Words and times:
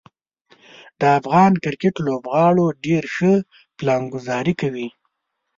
د 0.99 1.01
افغان 1.19 1.51
کرکټ 1.63 1.95
لوبغاړو 2.05 2.65
ډیر 2.85 3.03
ښه 3.15 3.33
پلانګذاري 3.77 4.53
کوي. 4.61 4.87